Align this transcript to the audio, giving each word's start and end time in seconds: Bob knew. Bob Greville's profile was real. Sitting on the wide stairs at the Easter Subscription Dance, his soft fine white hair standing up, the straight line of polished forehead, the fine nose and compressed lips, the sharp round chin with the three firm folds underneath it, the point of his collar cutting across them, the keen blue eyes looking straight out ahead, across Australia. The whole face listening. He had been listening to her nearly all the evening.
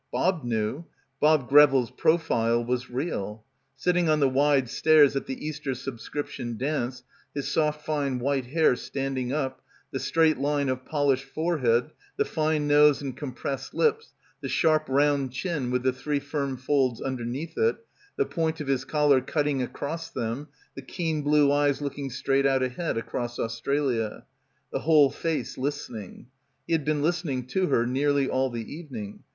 Bob 0.11 0.43
knew. 0.43 0.83
Bob 1.19 1.47
Greville's 1.47 1.91
profile 1.91 2.65
was 2.65 2.89
real. 2.89 3.45
Sitting 3.75 4.09
on 4.09 4.19
the 4.19 4.27
wide 4.27 4.67
stairs 4.67 5.15
at 5.15 5.27
the 5.27 5.45
Easter 5.47 5.75
Subscription 5.75 6.57
Dance, 6.57 7.03
his 7.35 7.49
soft 7.51 7.85
fine 7.85 8.17
white 8.17 8.47
hair 8.47 8.75
standing 8.75 9.31
up, 9.31 9.61
the 9.91 9.99
straight 9.99 10.39
line 10.39 10.69
of 10.69 10.85
polished 10.85 11.25
forehead, 11.25 11.91
the 12.17 12.25
fine 12.25 12.67
nose 12.67 12.99
and 12.99 13.15
compressed 13.15 13.75
lips, 13.75 14.15
the 14.41 14.49
sharp 14.49 14.89
round 14.89 15.31
chin 15.33 15.69
with 15.69 15.83
the 15.83 15.93
three 15.93 16.19
firm 16.19 16.57
folds 16.57 16.99
underneath 16.99 17.55
it, 17.55 17.75
the 18.15 18.25
point 18.25 18.59
of 18.59 18.65
his 18.65 18.83
collar 18.83 19.21
cutting 19.21 19.61
across 19.61 20.09
them, 20.09 20.47
the 20.73 20.81
keen 20.81 21.21
blue 21.21 21.51
eyes 21.51 21.79
looking 21.79 22.09
straight 22.09 22.47
out 22.47 22.63
ahead, 22.63 22.97
across 22.97 23.37
Australia. 23.37 24.25
The 24.71 24.79
whole 24.79 25.11
face 25.11 25.59
listening. 25.59 26.25
He 26.65 26.73
had 26.73 26.85
been 26.85 27.03
listening 27.03 27.45
to 27.49 27.67
her 27.67 27.85
nearly 27.85 28.27
all 28.27 28.49
the 28.49 28.65
evening. 28.75 29.23